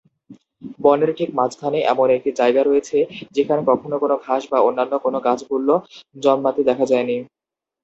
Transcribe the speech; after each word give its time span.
বনের 0.79 1.11
ঠিক 1.17 1.29
মাঝখানে 1.33 1.79
এমন 1.93 2.07
একটি 2.17 2.31
জায়গা 2.39 2.61
রয়েছে, 2.63 2.97
যেখানে 3.31 3.61
কখনো 3.67 3.95
কোনো 3.99 4.15
ঘাস 4.25 4.41
বা 4.51 4.57
অন্যান্য 4.61 4.93
কোনো 5.05 5.17
গাছ-গুল্ম 5.25 5.69
জন্মাতে 6.17 6.61
দেখা 6.69 6.85
যায়নি। 6.85 7.17